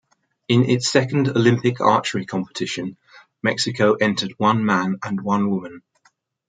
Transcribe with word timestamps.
In 0.47 0.67
its 0.67 0.91
second 0.91 1.29
Olympic 1.29 1.79
archery 1.79 2.25
competition, 2.25 2.97
Mexico 3.43 3.93
entered 3.93 4.33
one 4.39 4.65
man 4.65 4.95
and 5.03 5.21
one 5.21 5.51
woman. 5.51 5.83